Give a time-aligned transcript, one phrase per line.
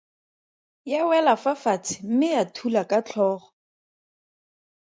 [0.91, 3.47] Ya wela fa fatshe mme ya thula ka tlhogo.